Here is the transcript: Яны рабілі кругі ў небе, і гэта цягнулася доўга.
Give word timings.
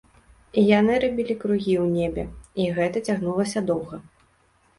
Яны 0.79 0.95
рабілі 1.03 1.35
кругі 1.43 1.75
ў 1.81 1.85
небе, 1.99 2.23
і 2.65 2.67
гэта 2.79 3.05
цягнулася 3.11 3.65
доўга. 3.71 4.03